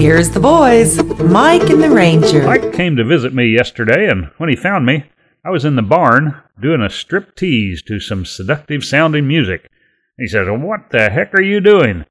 Here's 0.00 0.30
the 0.30 0.40
boys, 0.40 0.96
Mike 1.20 1.68
and 1.68 1.82
the 1.82 1.90
Ranger. 1.90 2.42
Mike 2.44 2.72
came 2.72 2.96
to 2.96 3.04
visit 3.04 3.34
me 3.34 3.48
yesterday, 3.48 4.08
and 4.08 4.30
when 4.38 4.48
he 4.48 4.56
found 4.56 4.86
me, 4.86 5.04
I 5.44 5.50
was 5.50 5.66
in 5.66 5.76
the 5.76 5.82
barn 5.82 6.40
doing 6.58 6.80
a 6.80 6.88
strip 6.88 7.36
tease 7.36 7.82
to 7.82 8.00
some 8.00 8.24
seductive 8.24 8.82
sounding 8.82 9.28
music. 9.28 9.70
He 10.18 10.26
says, 10.26 10.46
What 10.48 10.88
the 10.90 11.10
heck 11.10 11.34
are 11.34 11.42
you 11.42 11.60
doing? 11.60 12.06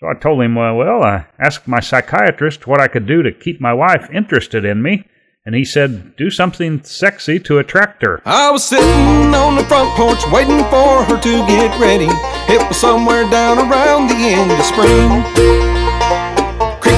So 0.00 0.06
I 0.06 0.14
told 0.14 0.40
him, 0.40 0.54
well, 0.54 0.76
well, 0.76 1.02
I 1.02 1.26
asked 1.38 1.68
my 1.68 1.80
psychiatrist 1.80 2.66
what 2.66 2.80
I 2.80 2.88
could 2.88 3.06
do 3.06 3.22
to 3.22 3.30
keep 3.30 3.60
my 3.60 3.74
wife 3.74 4.08
interested 4.10 4.64
in 4.64 4.80
me, 4.80 5.06
and 5.44 5.54
he 5.54 5.66
said, 5.66 6.16
do 6.16 6.30
something 6.30 6.82
sexy 6.82 7.38
to 7.40 7.58
attract 7.58 8.02
her. 8.06 8.22
I 8.24 8.50
was 8.50 8.64
sitting 8.64 9.34
on 9.34 9.56
the 9.56 9.64
front 9.64 9.94
porch 9.98 10.24
waiting 10.32 10.64
for 10.70 11.04
her 11.04 11.20
to 11.20 11.46
get 11.46 11.78
ready. 11.78 12.08
It 12.50 12.66
was 12.66 12.80
somewhere 12.80 13.28
down 13.28 13.58
around 13.58 14.08
the 14.08 14.16
end 14.16 14.50
of 14.50 14.64
spring. 14.64 15.73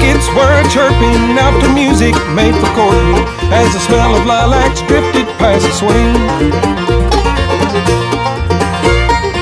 Crickets 0.07 0.29
were 0.31 0.63
chirping 0.71 1.35
to 1.35 1.73
music 1.75 2.15
made 2.31 2.55
for 2.55 2.71
courting 2.71 3.19
as 3.51 3.73
the 3.73 3.79
smell 3.79 4.15
of 4.15 4.25
lilacs 4.25 4.79
drifted 4.87 5.27
past 5.35 5.67
the 5.67 5.73
swing. 5.75 6.15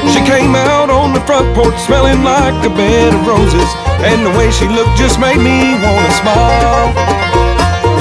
She 0.10 0.26
came 0.26 0.56
out 0.56 0.90
on 0.90 1.14
the 1.14 1.22
front 1.22 1.54
porch 1.54 1.78
smelling 1.86 2.24
like 2.24 2.58
a 2.66 2.74
bed 2.74 3.14
of 3.14 3.28
roses, 3.28 3.70
and 4.10 4.26
the 4.26 4.34
way 4.34 4.50
she 4.50 4.66
looked 4.66 4.98
just 4.98 5.20
made 5.20 5.38
me 5.38 5.78
wanna 5.86 6.14
smile. 6.18 6.90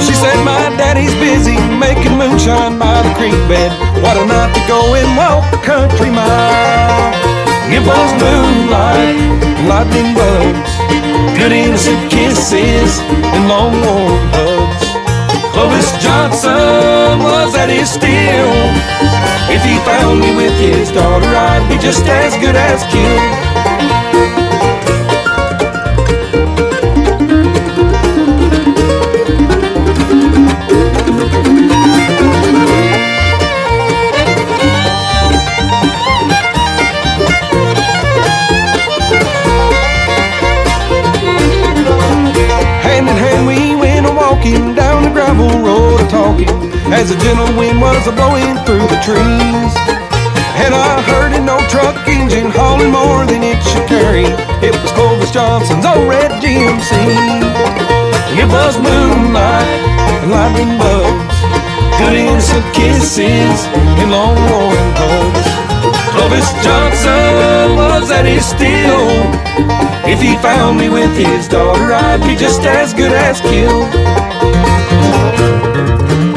She 0.01 0.17
said, 0.17 0.33
My 0.41 0.73
daddy's 0.73 1.13
busy 1.21 1.61
making 1.77 2.17
moonshine 2.17 2.79
by 2.79 3.03
the 3.05 3.13
creek 3.13 3.37
bed. 3.45 3.69
What 4.01 4.17
a 4.17 4.25
night 4.25 4.57
to 4.57 4.61
go 4.65 4.81
and 4.95 5.13
walk 5.13 5.45
the 5.51 5.61
country 5.61 6.09
mile. 6.09 7.13
It 7.69 7.85
was 7.85 8.09
moonlight, 8.17 9.21
lightning 9.69 10.15
bugs. 10.17 11.04
Good 11.37 11.51
innocent 11.51 12.11
kisses 12.11 12.99
and 13.33 13.47
long 13.47 13.71
warm 13.71 14.19
hugs. 14.35 14.83
Clovis 15.53 15.91
Johnson 16.03 17.23
was 17.23 17.55
at 17.55 17.69
his 17.69 17.89
steel. 17.89 18.51
If 19.47 19.63
he 19.63 19.75
found 19.85 20.19
me 20.19 20.35
with 20.35 20.53
his 20.59 20.91
daughter, 20.91 21.27
I'd 21.27 21.67
be 21.69 21.77
just 21.77 22.05
as 22.05 22.35
good 22.37 22.55
as 22.55 22.83
killed. 22.91 23.64
As 46.91 47.11
a 47.11 47.17
gentle 47.19 47.47
wind 47.57 47.79
was 47.79 48.03
blowing 48.15 48.55
through 48.65 48.85
the 48.91 48.99
trees. 49.03 49.73
And 50.59 50.73
I 50.73 51.01
heard 51.11 51.33
an 51.33 51.47
old 51.47 51.67
truck 51.69 51.95
engine 52.07 52.51
hauling 52.51 52.91
more 52.91 53.25
than 53.25 53.43
it 53.43 53.59
should 53.63 53.87
carry. 53.87 54.27
It 54.65 54.71
was 54.71 54.91
Clovis 54.91 55.31
Johnson's 55.31 55.85
old 55.85 56.07
red 56.07 56.31
GMC. 56.43 56.91
It 58.35 58.47
was 58.47 58.75
moonlight 58.79 59.79
and 60.23 60.31
lightning 60.31 60.77
bugs, 60.77 61.37
good 61.99 62.15
innocent 62.15 62.65
kisses 62.73 63.59
and 63.99 64.11
long 64.11 64.35
warm 64.35 64.89
hugs. 64.99 65.47
Clovis 66.11 66.51
Johnson 66.63 67.75
was 67.75 68.11
at 68.11 68.25
his 68.25 68.45
steel. 68.45 69.07
If 70.07 70.21
he 70.21 70.37
found 70.37 70.79
me 70.79 70.89
with 70.89 71.15
his 71.15 71.47
daughter, 71.47 71.93
I'd 71.93 72.21
be 72.21 72.35
just 72.35 72.61
as 72.61 72.93
good 72.93 73.11
as 73.11 73.41
killed. 73.41 74.34
Música 75.01 76.34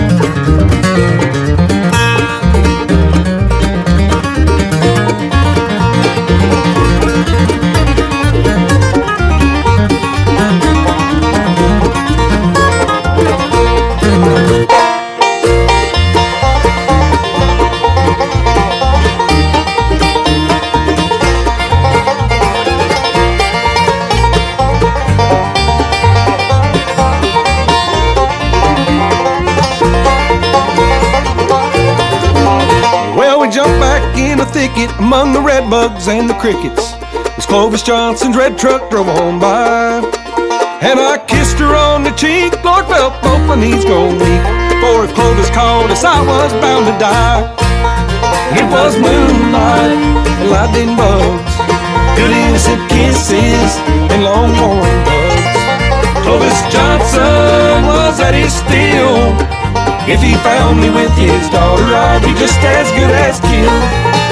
bugs 35.88 36.08
and 36.08 36.28
the 36.28 36.34
crickets 36.34 36.92
as 37.38 37.46
Clovis 37.46 37.82
Johnson's 37.82 38.36
red 38.36 38.58
truck 38.58 38.90
drove 38.90 39.08
on 39.08 39.40
by. 39.40 40.04
And 40.84 41.00
I 41.00 41.16
kissed 41.26 41.58
her 41.58 41.74
on 41.74 42.04
the 42.04 42.12
cheek, 42.12 42.52
Lord 42.64 42.84
felt 42.86 43.16
both 43.22 43.40
my 43.48 43.56
knees 43.56 43.84
go 43.84 44.08
weak. 44.12 44.44
For 44.84 45.04
if 45.04 45.14
Clovis 45.14 45.50
called 45.50 45.90
us, 45.90 46.04
I 46.04 46.20
was 46.20 46.52
bound 46.60 46.84
to 46.86 46.94
die. 47.00 47.40
It 48.52 48.66
was 48.68 49.00
moonlight 49.00 49.96
and 50.40 50.50
lightning 50.50 50.92
bugs, 50.92 51.54
good 52.16 52.32
innocent 52.36 52.84
kisses 52.92 53.70
and 54.12 54.24
long 54.24 54.52
warm 54.60 54.98
bugs. 55.08 55.56
Clovis 56.20 56.60
Johnson 56.68 57.88
was 57.88 58.20
at 58.20 58.34
his 58.34 58.52
steel. 58.52 59.16
If 60.04 60.20
he 60.20 60.36
found 60.44 60.80
me 60.80 60.90
with 60.90 61.12
his 61.16 61.48
daughter, 61.48 61.88
I'd 61.96 62.20
be 62.20 62.32
just 62.36 62.60
as 62.60 62.88
good 62.92 63.12
as 63.12 63.40
killed. 63.40 64.27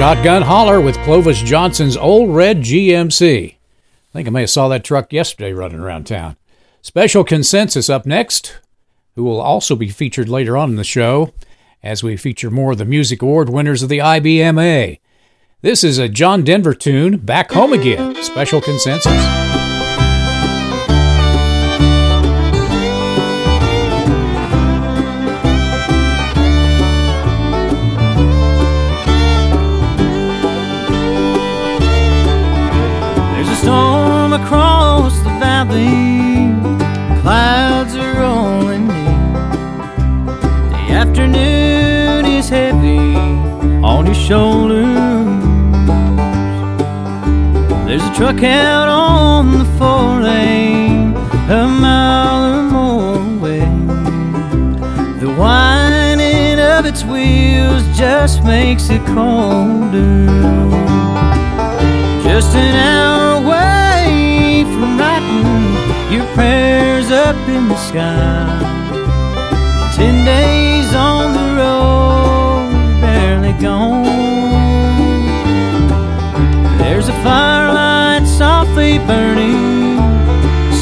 Shotgun 0.00 0.40
Holler 0.40 0.80
with 0.80 0.96
Clovis 1.02 1.42
Johnson's 1.42 1.94
old 1.94 2.34
red 2.34 2.62
GMC. 2.62 3.52
I 3.52 4.12
think 4.14 4.26
I 4.26 4.30
may 4.30 4.40
have 4.40 4.48
saw 4.48 4.66
that 4.68 4.82
truck 4.82 5.12
yesterday 5.12 5.52
running 5.52 5.78
around 5.78 6.04
town. 6.04 6.38
Special 6.80 7.22
Consensus 7.22 7.90
up 7.90 8.06
next, 8.06 8.60
who 9.14 9.24
will 9.24 9.42
also 9.42 9.76
be 9.76 9.90
featured 9.90 10.26
later 10.26 10.56
on 10.56 10.70
in 10.70 10.76
the 10.76 10.84
show 10.84 11.34
as 11.82 12.02
we 12.02 12.16
feature 12.16 12.50
more 12.50 12.72
of 12.72 12.78
the 12.78 12.86
music 12.86 13.20
award 13.20 13.50
winners 13.50 13.82
of 13.82 13.90
the 13.90 13.98
IBMA. 13.98 15.00
This 15.60 15.84
is 15.84 15.98
a 15.98 16.08
John 16.08 16.44
Denver 16.44 16.72
tune, 16.72 17.18
Back 17.18 17.52
Home 17.52 17.74
Again, 17.74 18.14
Special 18.22 18.62
Consensus. 18.62 19.59
Shoulders. 44.30 44.86
There's 47.84 48.04
a 48.04 48.14
truck 48.14 48.44
out 48.44 48.88
on 48.88 49.58
the 49.58 49.64
four 49.76 50.20
lane, 50.22 51.16
a 51.50 51.66
mile 51.66 52.44
or 52.54 52.62
more 52.62 53.16
away. 53.16 53.66
The 55.18 55.34
whining 55.36 56.60
of 56.60 56.86
its 56.86 57.02
wheels 57.02 57.82
just 57.98 58.44
makes 58.44 58.88
it 58.88 59.04
colder. 59.06 60.26
Just 62.22 62.54
an 62.54 62.76
hour 62.76 63.42
away 63.42 64.62
from 64.74 64.96
writing 64.96 66.14
your 66.14 66.26
prayers 66.36 67.10
up 67.10 67.34
in 67.48 67.66
the 67.66 67.78
sky. 67.88 68.46
Ten 69.96 70.24
days 70.24 70.94
on 70.94 71.32
the 71.32 71.46
road, 71.60 72.29
gone. 73.60 74.02
There's 76.78 77.08
a 77.08 77.12
firelight 77.22 78.26
softly 78.26 78.98
burning, 78.98 79.98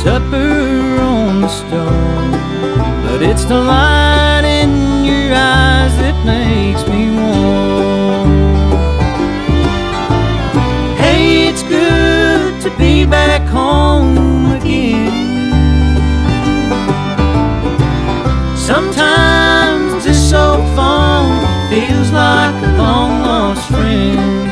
supper 0.02 1.00
on 1.00 1.40
the 1.42 1.48
stone. 1.48 2.30
But 3.04 3.22
it's 3.22 3.44
the 3.44 3.58
light 3.58 4.44
in 4.44 5.04
your 5.04 5.34
eyes 5.34 5.94
that 5.98 6.16
makes 6.24 6.86
me 6.88 7.10
warm. 7.10 8.07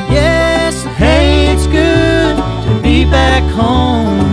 Yes, 0.09 0.83
hey, 0.97 1.53
it's 1.53 1.67
good 1.67 2.35
to 2.65 2.81
be 2.81 3.05
back 3.05 3.43
home. 3.51 4.26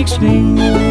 Makes 0.00 0.18
me 0.18 0.54
warm. 0.54 0.89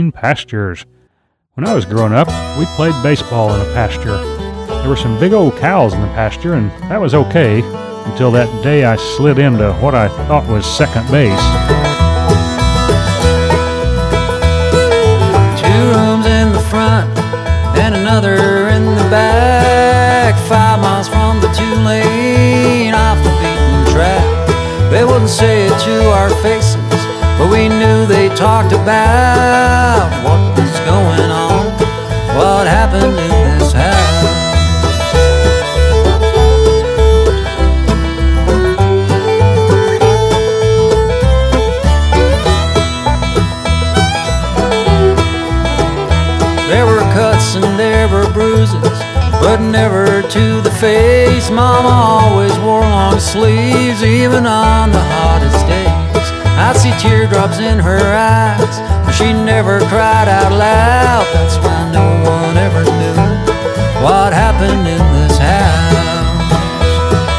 Green 0.00 0.12
Pastures. 0.12 0.86
When 1.52 1.68
I 1.68 1.74
was 1.74 1.84
growing 1.84 2.14
up, 2.14 2.28
we 2.58 2.64
played 2.74 2.94
baseball 3.02 3.54
in 3.54 3.60
a 3.60 3.74
pasture. 3.74 4.16
There 4.80 4.88
were 4.88 4.96
some 4.96 5.20
big 5.20 5.34
old 5.34 5.58
cows 5.58 5.92
in 5.92 6.00
the 6.00 6.06
pasture, 6.14 6.54
and 6.54 6.70
that 6.88 6.98
was 6.98 7.12
okay 7.12 7.60
until 8.08 8.30
that 8.30 8.48
day 8.64 8.84
I 8.84 8.96
slid 8.96 9.38
into 9.38 9.74
what 9.74 9.94
I 9.94 10.08
thought 10.26 10.48
was 10.48 10.64
second 10.64 11.04
base. 11.10 11.44
Two 15.60 15.82
rooms 15.92 16.24
in 16.24 16.48
the 16.54 16.64
front 16.72 17.12
and 17.76 17.94
another 17.94 18.70
in 18.70 18.86
the 18.96 19.08
back. 19.12 20.32
Five 20.48 20.80
miles 20.80 21.08
from 21.08 21.42
the 21.42 21.52
two 21.52 21.74
lane 21.84 22.94
off 22.94 23.18
the 23.22 23.32
beaten 23.36 23.92
track. 23.92 24.24
They 24.90 25.04
wouldn't 25.04 25.28
say 25.28 25.66
it 25.66 25.78
to 25.84 26.08
our 26.08 26.30
faces, 26.40 26.79
but 27.40 27.50
we 27.50 27.70
knew 27.70 28.04
they 28.04 28.28
talked 28.36 28.70
about 28.70 30.10
what 30.22 30.40
was 30.58 30.78
going 30.80 31.30
on, 31.30 31.64
what 32.36 32.66
happened 32.66 33.16
in 33.18 33.58
this 33.58 33.72
house. 33.72 34.20
There 46.68 46.84
were 46.84 47.00
cuts 47.14 47.54
and 47.54 47.78
there 47.78 48.06
were 48.08 48.30
bruises, 48.34 48.98
but 49.40 49.62
never 49.62 50.20
to 50.20 50.60
the 50.60 50.70
face. 50.72 51.48
Mama 51.50 51.88
always 51.88 52.52
wore 52.58 52.82
long 52.82 53.18
sleeves, 53.18 54.04
even 54.04 54.44
on 54.44 54.92
the 54.92 55.00
hottest 55.00 55.49
teardrops 57.00 57.58
in 57.58 57.78
her 57.78 58.04
eyes, 58.12 58.76
but 59.06 59.12
she 59.12 59.32
never 59.32 59.80
cried 59.88 60.28
out 60.28 60.52
loud. 60.52 61.24
That's 61.32 61.56
why 61.64 61.90
no 61.90 62.04
one 62.28 62.56
ever 62.60 62.84
knew 62.84 63.16
what 64.04 64.34
happened 64.36 64.84
in 64.84 65.04
this 65.16 65.38
house. 65.40 65.96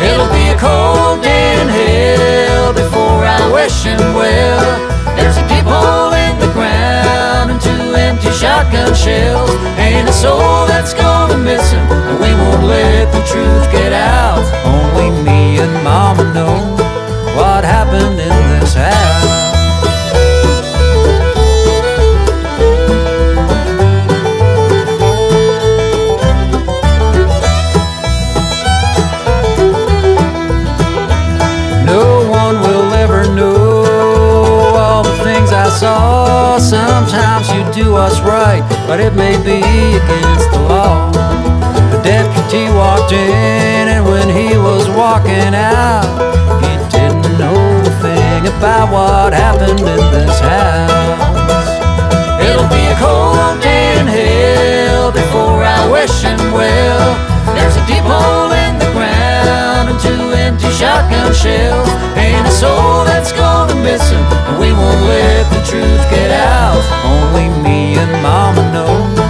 It'll 0.01 0.33
be 0.33 0.49
a 0.49 0.57
cold 0.57 1.21
day 1.21 1.61
in 1.61 1.69
hell 1.69 2.73
before 2.73 3.21
I 3.21 3.41
wish 3.53 3.83
him 3.83 4.01
well. 4.17 4.65
There's 5.15 5.37
a 5.37 5.45
deep 5.45 5.65
hole 5.69 6.13
in 6.13 6.33
the 6.41 6.51
ground 6.57 7.51
and 7.51 7.61
two 7.61 7.93
empty 7.93 8.31
shotgun 8.31 8.95
shells. 8.95 9.51
Ain't 9.77 10.09
a 10.09 10.13
soul 10.13 10.65
that's 10.65 10.95
gonna 10.95 11.37
miss 11.37 11.69
him, 11.69 11.85
and 11.85 12.17
we 12.17 12.33
won't 12.33 12.63
let 12.63 13.13
the 13.13 13.21
truth 13.29 13.71
get 13.71 13.93
out. 13.93 14.20
Sometimes 37.01 37.49
you 37.49 37.83
do 37.83 37.95
us 37.95 38.21
right, 38.21 38.61
but 38.85 38.99
it 38.99 39.15
may 39.15 39.35
be 39.41 39.57
against 39.57 40.51
the 40.51 40.61
law. 40.69 41.09
The 41.89 41.99
deputy 42.05 42.69
walked 42.69 43.11
in, 43.11 43.89
and 43.89 44.05
when 44.05 44.29
he 44.29 44.55
was 44.55 44.87
walking 44.89 45.55
out, 45.57 46.05
he 46.61 46.69
didn't 46.93 47.25
know 47.41 47.57
a 47.57 47.93
thing 48.05 48.45
about 48.53 48.93
what 48.93 49.33
happened 49.33 49.79
in 49.79 50.01
this 50.13 50.39
house. 50.45 51.69
It'll 52.37 52.69
be 52.69 52.85
a 52.85 52.97
cold 53.01 53.59
day 53.63 53.97
in 53.97 54.05
hell 54.05 55.11
before 55.11 55.57
I 55.57 55.89
wish 55.89 56.21
him 56.21 56.53
well. 56.53 57.17
There's 57.57 57.77
a 57.77 57.85
deep 57.89 58.05
hole 58.05 58.51
in 58.53 58.70
two 60.01 60.33
empty 60.33 60.69
shotgun 60.71 61.33
shells. 61.33 61.89
Ain't 62.17 62.47
a 62.47 62.51
soul 62.51 63.05
that's 63.05 63.31
gonna 63.31 63.75
miss 63.75 64.09
him, 64.09 64.23
and 64.49 64.59
we 64.59 64.71
won't 64.71 65.01
let 65.05 65.45
the 65.53 65.61
truth 65.69 66.03
get 66.09 66.31
out. 66.31 66.81
Only 67.05 67.47
me 67.63 67.95
and 67.97 68.11
Mama 68.21 68.63
know 68.73 69.20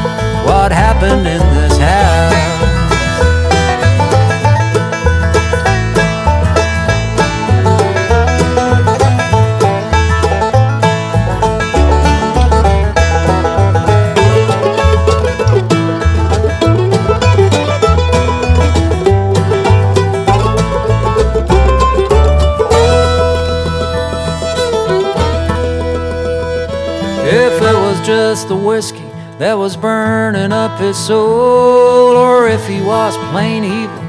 that 29.42 29.58
was 29.58 29.76
burning 29.76 30.54
up 30.54 30.80
his 30.80 30.96
soul, 30.96 32.14
or 32.14 32.48
if 32.48 32.62
he 32.68 32.80
was 32.80 33.18
plain 33.34 33.64
evil, 33.64 34.06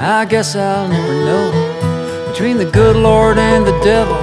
I 0.00 0.24
guess 0.24 0.56
I'll 0.56 0.88
never 0.88 1.16
know. 1.20 2.32
Between 2.32 2.56
the 2.56 2.64
good 2.64 2.96
Lord 2.96 3.36
and 3.36 3.66
the 3.66 3.76
devil, 3.84 4.16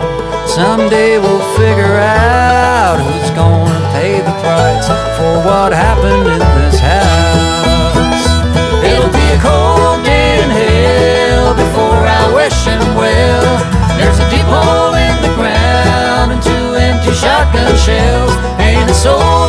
someday 0.50 1.22
we'll 1.22 1.46
figure 1.62 2.02
out 2.02 2.98
who's 2.98 3.30
gonna 3.38 3.86
pay 3.94 4.18
the 4.18 4.34
price 4.42 4.90
for 5.22 5.46
what 5.46 5.78
happened 5.78 6.26
in 6.26 6.42
this 6.42 6.82
house. 6.82 8.26
It'll 8.82 9.14
be 9.14 9.28
a 9.38 9.40
cold 9.46 10.02
day 10.02 10.42
in 10.42 10.50
hell 10.50 11.54
before 11.54 12.02
I 12.02 12.34
wish 12.34 12.58
him 12.66 12.82
well. 12.98 13.46
There's 14.02 14.18
a 14.18 14.26
deep 14.34 14.50
hole 14.50 14.98
in 14.98 15.22
the 15.22 15.34
ground 15.38 16.34
and 16.34 16.42
two 16.42 16.82
empty 16.82 17.14
shotgun 17.14 17.78
shells. 17.78 18.34
Ain't 18.58 18.90
a 18.90 18.98
soul 18.98 19.47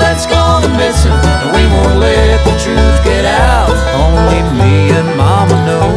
him, 1.08 1.20
and 1.42 1.50
we 1.56 1.64
won't 1.74 1.98
let 1.98 2.44
the 2.44 2.54
truth 2.64 2.98
get 3.04 3.24
out. 3.24 3.72
Only 4.04 4.40
me 4.60 4.90
and 4.98 5.08
Mama 5.16 5.56
know 5.68 5.88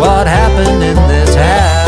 what 0.00 0.26
happened 0.26 0.82
in 0.82 0.96
this 1.08 1.34
house. 1.34 1.79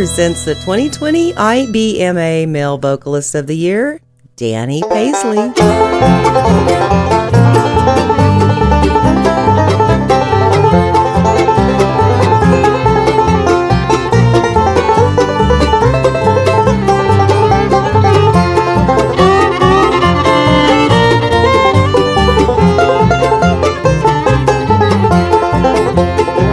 Presents 0.00 0.46
the 0.46 0.54
2020 0.54 1.34
IBMA 1.34 2.48
Male 2.48 2.78
Vocalist 2.78 3.34
of 3.34 3.46
the 3.46 3.54
Year, 3.54 4.00
Danny 4.34 4.80
Paisley. 4.80 5.36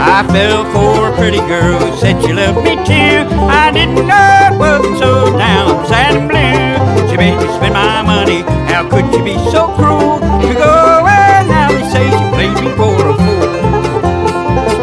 I 0.03 0.27
fell 0.33 0.65
for 0.73 1.07
a 1.07 1.15
pretty 1.15 1.37
girl 1.47 1.86
said 2.07 2.23
she 2.23 2.33
loved 2.33 2.63
me 2.63 2.75
too. 2.87 3.17
I 3.63 3.71
didn't 3.71 4.07
know 4.07 4.39
it 4.47 4.55
was 4.57 4.99
so 4.99 5.37
down, 5.37 5.85
sad 5.87 6.15
and 6.15 6.29
blue. 6.31 7.09
She 7.09 7.17
made 7.17 7.35
me 7.35 7.47
spend 7.55 7.73
my 7.73 8.01
money. 8.01 8.41
How 8.71 8.87
could 8.89 9.05
she 9.13 9.21
be 9.21 9.35
so 9.51 9.67
cruel? 9.75 10.19
To 10.43 10.53
go 10.53 10.73
away 10.99 11.43
now 11.51 11.67
they 11.69 11.83
say 11.93 12.05
she 12.17 12.25
played 12.35 12.57
me 12.63 12.71
for 12.79 12.95
a 13.11 13.15
fool. 13.21 13.51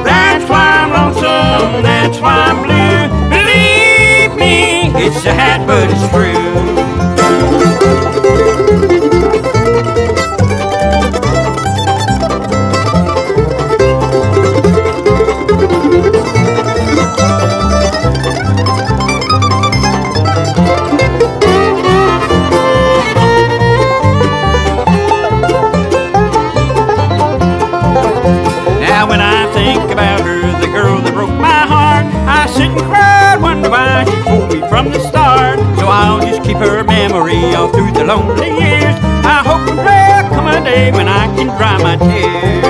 That's 0.04 0.44
why 0.50 0.66
I'm 0.82 0.90
lonesome. 0.96 1.82
That's 1.82 2.18
why 2.18 2.36
I'm 2.50 2.58
blue. 2.66 3.00
Believe 3.36 4.32
me, 4.42 4.56
it's 5.04 5.22
sad 5.22 5.66
but 5.66 5.88
it's 5.90 6.06
true. 6.12 6.23
Years. 38.48 38.94
I 39.24 39.42
hope 39.46 39.68
and 39.68 39.78
pray 39.78 40.04
come 40.34 40.48
a 40.48 40.62
day 40.64 40.92
when 40.92 41.08
I 41.08 41.26
can 41.36 41.46
dry 41.56 41.76
my 41.82 41.96
tears. 41.96 42.63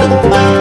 Música 0.00 0.59